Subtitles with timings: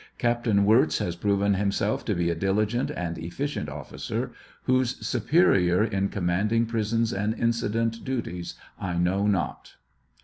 [0.17, 4.31] Captain Wirz has proven himself to be a diligent and efficient officer,
[4.63, 9.75] whose superior in commanding prisons and iacident duties I know not.'"'